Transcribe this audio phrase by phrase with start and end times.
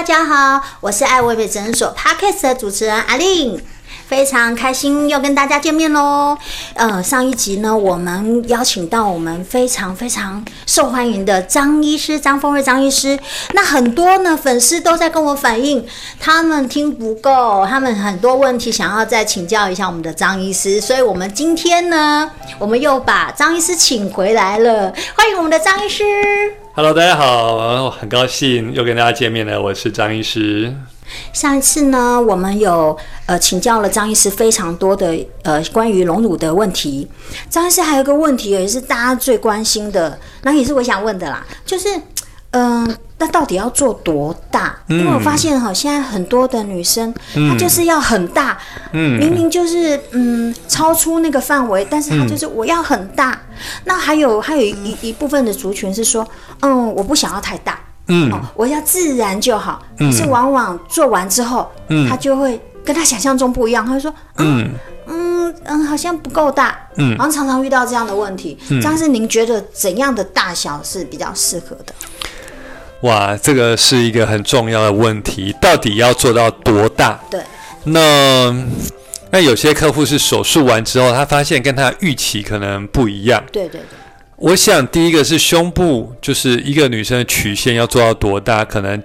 [0.00, 3.60] 大家好，我是爱惟美诊所 Podcast 的主持人阿令。
[4.08, 6.38] 非常开心又跟大家见面喽。
[6.72, 13.18] 呃，上一集呢，我们邀请到我们非常非常受欢迎的张医师张丰瑞张医师。
[13.52, 15.86] 那很多呢粉丝都在跟我反映，
[16.18, 20.80] 他们听不够，他们很多问题想要再请教一下我们的张医师。
[20.80, 24.90] 所以，我们今天呢，我们又把张医师请回来了。
[25.14, 26.02] 欢迎我们的张医师。
[26.82, 29.60] Hello，大家好，很高兴又跟大家见面了。
[29.60, 30.74] 我是张医师。
[31.30, 37.06] 上一次呢，我们有呃请教了张医师非常多的呃关于隆乳的问题。
[37.50, 41.86] 张医师还有一个问题也是大家最关心的，那也是我想问的啦，就是
[42.50, 44.76] 嗯、呃，那到底要做多大？
[44.88, 48.58] 嗯、因为我发现哈，现在很多的女生、嗯、她就是要很大，
[48.92, 53.30] 嗯，明明就是嗯超出那个范围，但是她就是我要很大。
[53.32, 56.26] 嗯、那还有还有一一部分的族群是说，
[56.62, 57.78] 嗯，我不想要太大。
[58.12, 59.80] 嗯、哦，我要自然就好。
[59.96, 63.86] 可是往往做完之后，嗯，他就会跟她想象中不一样。
[63.86, 64.68] 她就说，嗯
[65.06, 66.76] 嗯嗯，好像不够大。
[66.96, 68.58] 嗯，然后常常遇到这样的问题。
[68.82, 71.94] 张医师，您觉得怎样的大小是比较适合的？
[73.02, 77.18] 哇，这个是一个很重要的问题，到底要做到多大？
[77.30, 77.40] 对。
[77.84, 78.54] 那
[79.30, 83.42] 那有些客户是手术完之后，他发现跟他预期可能不一样。
[83.50, 83.98] 对对对。
[84.36, 89.02] 我想第一个是胸部，就是一个女生的曲线要做到多大，可能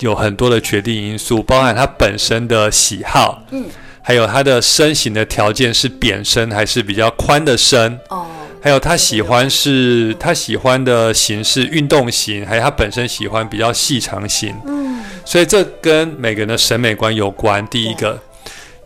[0.00, 3.66] 有很多的决定因素，包含她本身的喜好，嗯，
[4.02, 8.26] 还有她的身形的条件是扁身还是比较宽的身，哦，
[8.60, 17.66] 还有他喜欢是他喜欢的型是运动型，还有他本身喜欢比较细长型，嗯，所以这跟每个人的审美观有关。
[17.68, 18.20] 第一个，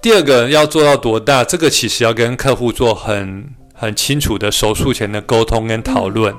[0.00, 3.44] 第二个要做到多大，这个其实要跟客户做很。
[3.74, 6.32] 很清楚的手术前的沟通跟讨论，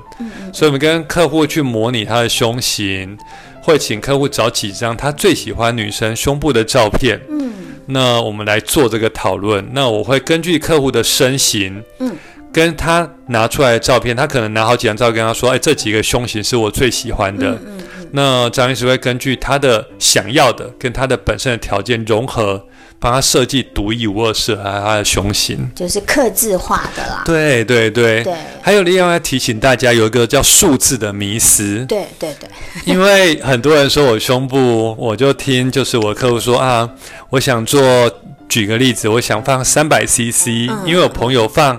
[0.50, 3.18] 所以我们跟客户去模拟他的胸型，
[3.60, 7.52] 会请客户找几张他最喜欢女生胸部的照片，嗯，
[7.84, 9.62] 那我们来做这个讨论。
[9.74, 12.16] 那我会根据客户的身形，嗯，
[12.54, 17.50] 跟他拿出来的照片，他可能拿好几张照片，跟他说，哎，这几个胸型是我最喜欢的。
[17.66, 17.82] 嗯
[18.16, 22.64] 那张医师会根据他的想要的跟他的本身的条件融合。
[23.00, 27.22] 帮他设计独一无二适合他的胸型，就是刻字化的啦。
[27.26, 28.22] 对对对。
[28.24, 28.32] 对。
[28.62, 31.84] 还有另外提醒大家，有一个叫数字的迷思。
[31.86, 32.48] 对对对。
[32.86, 36.88] 因为很多人说我胸部，我就听就是我客户说啊，
[37.28, 38.10] 我想做，
[38.48, 40.46] 举个例子，我想放三百 CC，
[40.86, 41.78] 因为我朋友放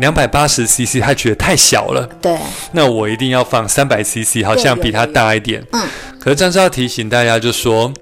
[0.00, 2.08] 两百八十 CC，他觉得太小了。
[2.20, 2.36] 对。
[2.72, 5.64] 那我一定要放三百 CC，好像比他大一点。
[5.72, 5.82] 嗯。
[6.18, 7.92] 可是张是要提醒大家，就说。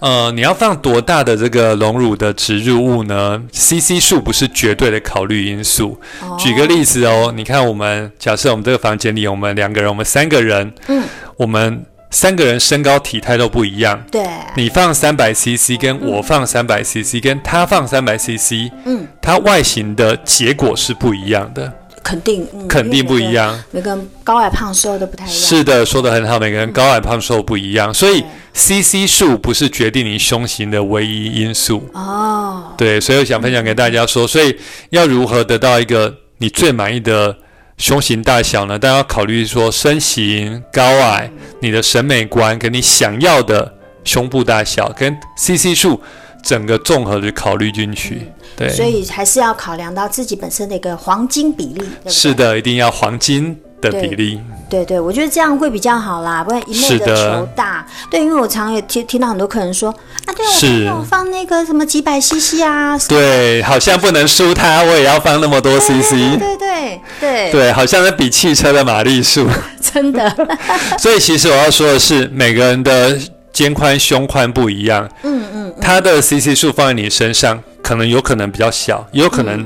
[0.00, 6.00] 呃，你要放多大的这个隆乳的植入物呢？CC 数不是绝对的考虑因素。
[6.22, 6.40] Oh.
[6.40, 11.02] 举个例子哦，你看我们假设我们这个房间里，我们两个人，我们三个人，嗯，
[11.36, 14.00] 我们三个人身高体态都不一样。
[14.12, 14.24] 对，
[14.54, 21.72] 你放三百 CC，跟我放三百 CC，跟他放三百 CC，嗯，它外形的结果是不一样的。
[22.04, 23.58] 肯定，嗯、肯定不一样。
[23.70, 25.36] 每个人高矮胖瘦都不太一样。
[25.36, 26.38] 是的，说的很好。
[26.38, 31.88] 每个人高矮胖瘦不一样，嗯、所以 CC 数不是决定你胸型的唯一因素。
[31.94, 34.58] 哦，对，所以我想分享给大家说，所以
[34.90, 37.36] 要如何得到一个你最满意的
[37.82, 38.78] 胸型大小呢？
[38.78, 41.28] 大家要考虑说身形、高矮、
[41.60, 46.00] 你的审美观跟你想要的胸部大小跟 CC 数。
[46.44, 48.26] 整个综合的考虑进去，
[48.56, 52.12] 对，所以还是要考量到自己本身的一个黄金比例，对对？
[52.12, 54.40] 是的，一定要黄金的比例。
[54.72, 57.86] 对对，我觉得这样会比较好啦，不然一味的求大。
[58.10, 59.90] 对，因为我常也听听到很多客人说
[60.24, 69.46] 啊，对，我没有放那个什么几百 CC 啊，对，好像不能输他，我也要放那么多 CC，对对对对，对，好像在比汽车的马力数，
[69.92, 70.34] 真的。
[70.98, 73.18] 所以其实我要说的是，每个人的。
[73.52, 79.62] 肩宽、胸宽不一样，嗯嗯，他的 CC 数放在你身上，可能有可能比较小，也有可能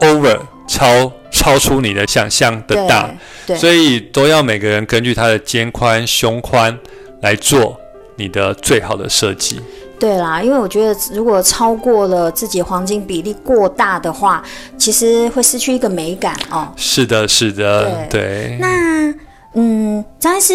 [0.00, 3.08] over 超超出你的想象的大，
[3.46, 6.76] 对，所以都要每个人根据他的肩宽、胸宽
[7.22, 7.78] 来做
[8.16, 9.60] 你的最好的设计。
[10.00, 14.42] 对啦，因为我觉得如果超过了自己黄金比例过大的话，
[14.76, 16.68] 其实会失去一个美感哦。
[16.76, 18.20] 是的，是的，对。
[18.20, 19.14] 对，那
[19.54, 20.52] 嗯，张医师。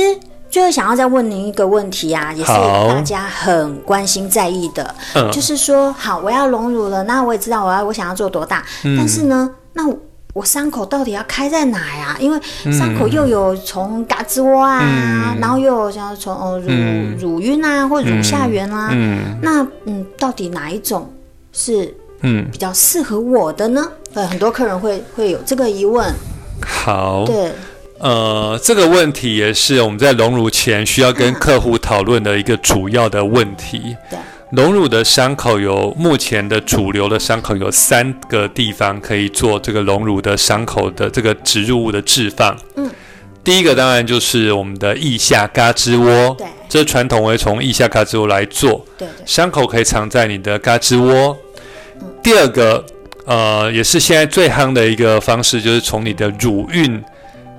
[0.53, 9.83] 最后想要再问您一个问题啊，也是大家很关心在意的，嗯、就是说，好，我要隆乳了，那我也知道我要我想要做多大，嗯、但是呢，那
[10.33, 12.18] 我，伤口到底要开在哪呀？
[12.19, 12.39] 因为
[12.71, 21.07] 伤口又有从胳肢窝啊，嗯、然后又有像从哦乳、嗯、乳晕啊，或乳下缘啊，嗯、那嗯，到底哪一种
[21.51, 23.88] 是嗯比较适合我的呢？
[24.15, 26.12] 呃、嗯，很多客人会会有这个疑问。
[26.65, 27.51] 好，对。
[28.00, 33.95] 呃，这个问题也是我们在隆乳前需要跟客户讨论的一个主要的问题。
[34.09, 34.19] 对，
[34.53, 42.55] 隆乳的伤口有目前的主流的伤口有三个地方可以做这个隆乳的伤口的这个植入物的置放。
[42.75, 42.88] 嗯，
[43.44, 46.35] 第一个当然就是我们的腋下嘎吱窝。
[46.38, 48.85] 对，这传统会从腋下嘎吱窝来做。
[48.95, 51.35] 对，伤口可以藏在你的嘎吱窝。
[52.21, 52.85] 第二个，
[53.25, 57.03] 呃，也是现在最夯的一个方式，就是从你的乳晕。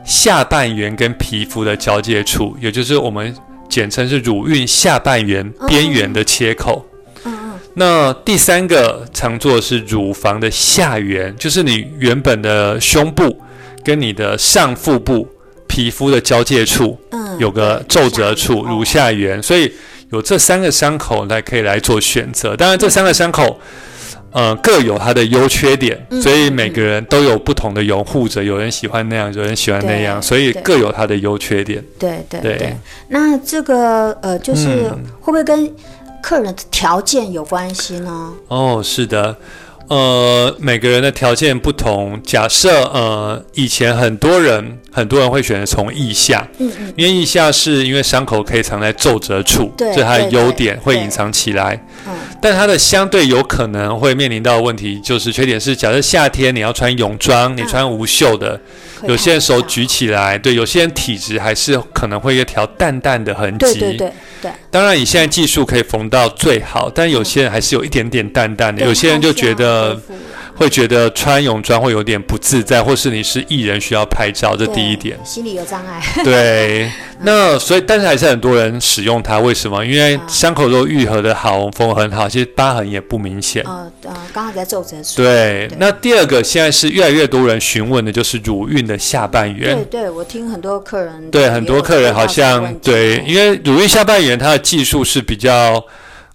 [0.05, 3.35] 下半圆跟皮肤的交界处，也就是我们
[3.75, 6.89] 简称是乳晕下半圆边缘的切口。
[7.25, 7.53] 嗯嗯。
[7.75, 13.37] 那第三个常做的是乳房的下缘，就是你原本的胸部
[13.83, 15.29] 跟你的上腹部
[15.67, 19.43] 皮肤的交界处，嗯，有个皱褶处，乳下缘。
[19.43, 19.73] 所以
[20.13, 22.57] 有这三个伤口来可以来做选择。
[22.57, 23.59] 当然，这三个伤口。
[24.35, 31.81] 呃，各有它的优缺点，所以每个人都有不同的拥护者，有人喜欢那样，有人喜欢那样，所以各有它的优缺点。
[31.97, 32.77] 对对对。
[33.09, 34.91] 那这个呃，就是
[35.21, 35.73] 会不会跟
[36.21, 38.33] 客人的条件有关系呢？
[38.49, 39.37] 哦，是的。
[39.87, 42.19] 呃，每个人的条件不同。
[42.25, 51.79] 假设呃，以前很多人很多人会选择从腋下，嗯嗯，因为腋下是因为伤口可以藏在皱褶处，对，这是它的优点，会隐藏起来。
[52.07, 58.61] 嗯，但它的相对有可能会面临到的问题就是缺点是，假设夏天你要穿泳装，你穿无袖的。
[59.07, 63.59] 有些人手举起来，对，有些人体质还是可能会有一条淡淡的痕迹。
[63.59, 64.51] 对对对对。
[64.71, 68.85] 当然，以现在技术可以缝到最好，但有些人还是有一点点淡淡的。
[68.85, 70.01] 有些人就觉得。
[70.57, 75.19] 会觉得穿泳装会有点不自在，或是你是艺人需要拍照，这第一点。
[75.25, 76.01] 心理有障碍。
[76.23, 76.91] 对，
[77.23, 79.85] 那所以但是还是很多人使用它，为什么？
[79.85, 83.65] 因为伤口都愈合的好，缝很好，其实疤痕也不明显。
[83.65, 85.17] 呃呃，刚好在皱褶处。
[85.17, 89.75] 对，那第二个现在是越来越多人询问的就是乳晕的下半圆。
[89.75, 91.31] 对对，我听很多客人。
[91.33, 95.85] 对，很多客人好像对，因为乳晕下半圆它的技术是比较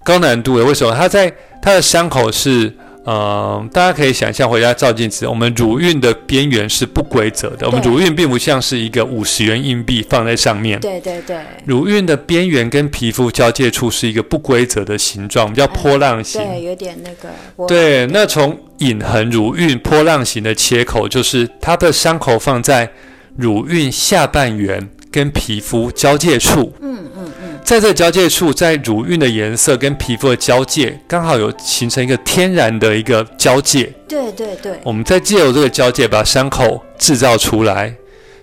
[0.04, 0.94] 高难度的，为什么？
[0.94, 2.76] 它在它的伤口是。
[3.12, 7.66] 嗯，大家可以想象，回家照镜子，我们乳晕的边缘是不规则的。
[7.66, 10.80] 我们乳晕并不像是一个五十元硬币放在上面。
[10.80, 11.38] 对对对。
[11.66, 16.40] 乳晕的边缘跟皮肤交界处是一个不规则的形状，我们叫波浪形。
[16.40, 17.68] 对，有点那个。
[17.68, 22.92] 对，那从隐痕乳晕波浪形的切口，就是它的伤口放在
[23.36, 26.74] 乳晕下半圆跟皮肤交界处。
[26.82, 27.32] 嗯嗯。
[27.70, 33.94] 在这个交界处，在乳晕的颜色跟皮肤的交界，刚好有形成一个天然的一个交界。
[34.08, 34.80] 对对对。
[34.82, 37.94] 我们再借由这个交界，把伤口制造出来，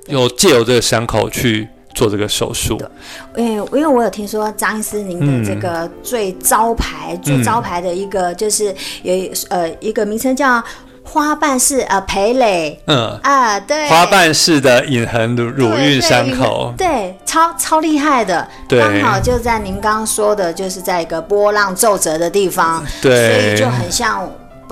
[0.07, 2.77] 又借由这个伤口去做这个手术。
[2.77, 8.73] 对，因为因为我有听说张医师您的这个最招牌、嗯、最招牌的一个就是
[9.03, 9.13] 有
[9.49, 10.63] 呃一个名称叫。
[11.09, 24.27] 花瓣式呃培蕾，嗯啊对，花瓣式的隐痕乳乳晕伤口，对，超超厉害的，刚好就在您刚刚说的，就是在一个波浪皱褶的地方，对，所以就很像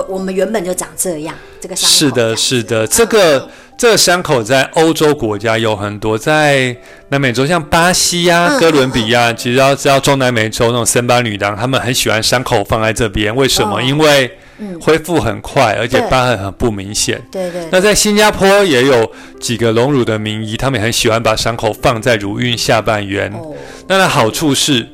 [0.08, 6.75] 我们原本就长这样，这个伤口是的，是的，这个、嗯、这个伤口在欧洲国家有很多，在
[7.11, 13.76] 南美洲像巴西呀、啊、哥伦比亚，其实要知道中南美洲那种森巴女郎，他们很喜欢伤口放在这边，为什么？
[13.76, 14.38] 哦、因为
[14.81, 17.21] 恢复很快，而且疤痕很不明显。
[17.31, 17.67] 对对。
[17.71, 23.33] 那在新加坡也有几个隆乳的名医，他们也很喜欢把伤口放在乳晕下半圆。
[23.33, 23.55] 哦。
[23.88, 24.88] 那它好处是，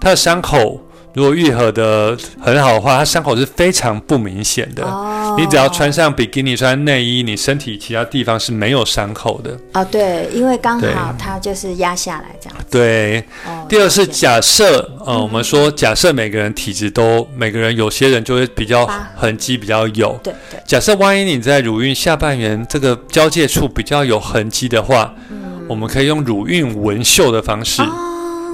[0.00, 0.80] 它的伤口。
[1.14, 4.82] 如果愈合的很好的话，它伤口是非常不明显的。
[4.82, 9.52] 哦，你只要穿上比基尼、穿内衣，你身体其他地方是没有伤口的。
[9.72, 12.64] 啊、哦，对，因为刚好它就是压下来这样子。
[12.70, 13.20] 对。
[13.46, 20.18] 哦、第二是假设，呃，我们说假设每个人体质都，每个人有些人就会比较痕迹比较有。
[20.22, 20.60] 对对。
[20.66, 27.82] 假设万一你在乳晕下半圆这个交界处比较有痕迹的话，嗯，我们可以用乳晕纹绣的方式。
[27.82, 28.08] 哦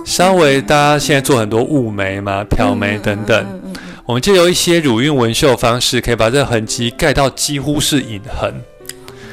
[0.05, 8.55] 稍微，大家现在做很多雾眉嘛、挑眉等等，嗯嗯嗯嗯、我们就有一些乳晕纹绣方式，可以把这个痕迹盖到几乎是隐痕。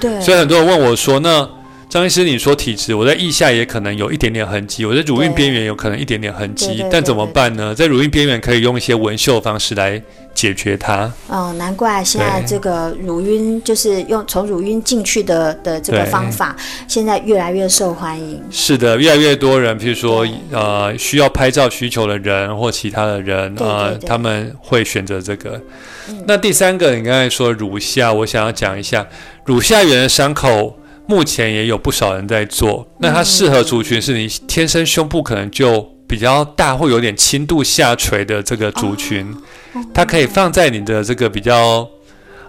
[0.01, 1.49] 对，所以很多人问我说：“那
[1.95, 7.73] 张医师，你说体质，我在腋下也可能有一点点痕迹，我在乳晕边缘有可能一点点痕迹，但怎么办呢？
[7.73, 10.01] 在乳晕边缘可以用一些纹绣方式来。”
[10.35, 16.53] 解决它哦，难怪现在这个乳晕就是用从乳晕进去的的这个方法，
[16.89, 18.43] 现在越来越受欢迎。
[18.51, 25.51] 是的，越来越多人，譬如说呃需要拍照需求的人或其他的人，呃，他们会选择这个。
[26.09, 29.07] 嗯、那第三个，你刚才说乳下，我想要讲一下
[29.45, 32.87] 乳下缘的伤口，目前也有不少人在做。
[32.99, 39.25] 那它适合族群是你天生胸部可能就比较大，会有点轻度下垂的这个族群。
[39.31, 39.37] 哦
[39.93, 41.85] 它可以放在你的这个比较，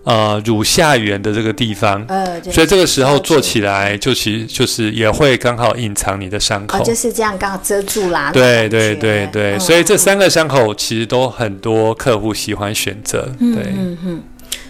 [0.05, 8.31] 呃乳下缘的这个地方，呃，所以这个时候做起来就其实就是也会刚好隐藏你的伤口，哦，就是这样刚好遮住啦。
[8.33, 13.23] 对对对对，嗯，所以这三个伤口其实都很多客户喜欢选择。
[13.41, 14.23] 对，嗯嗯嗯，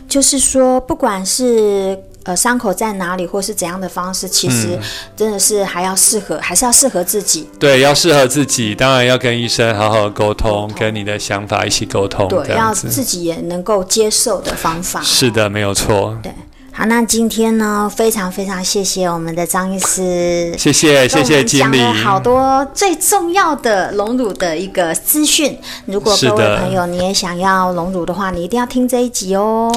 [0.08, 1.98] 就是说不管是。
[2.26, 4.76] 呃，伤口在哪里，或是怎样的方式，其实
[5.16, 7.48] 真的是还要适合，嗯、还是要适合自己。
[7.56, 12.26] 对，要适合自己，当然要跟医生好好沟通，跟你的想法一起沟通。
[12.26, 15.00] 对，要自己也能够接受的方法。
[15.02, 16.18] 是的，没有错。
[16.20, 16.32] 对，
[16.72, 25.56] 好，那今天呢，非常非常谢谢我们的张医师，谢谢谢谢经理，讲了好多最重要的隆乳的一个资讯。
[25.84, 29.70] 如果各位朋友你也想要隆乳的话，你一定要听这一集哦。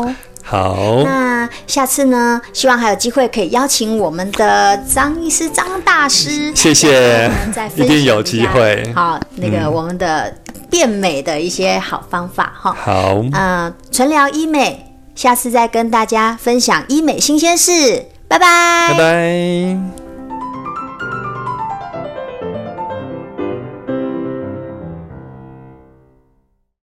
[0.50, 2.42] 好，那下次呢？
[2.54, 7.30] 希望还有机会可以邀请我们的张医师张大师，谢谢，
[7.76, 8.92] 一定有机会。
[8.96, 10.36] 好，那个我们的
[10.68, 12.76] 变美的一些好方法哈。
[12.82, 18.06] 好，嗯，纯聊医美，下次再跟大家分享医美新鲜事。
[18.28, 19.99] 拜拜，拜拜。